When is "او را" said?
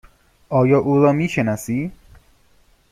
0.79-1.11